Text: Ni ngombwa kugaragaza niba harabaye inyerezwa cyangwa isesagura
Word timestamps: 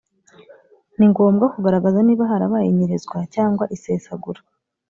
Ni 0.97 1.05
ngombwa 1.11 1.45
kugaragaza 1.53 1.99
niba 2.03 2.29
harabaye 2.31 2.67
inyerezwa 2.69 3.17
cyangwa 3.35 3.63
isesagura 3.75 4.41